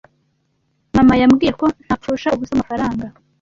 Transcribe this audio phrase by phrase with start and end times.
[0.95, 3.05] Mama yambwiye ko ntapfusha ubusa amafaranga.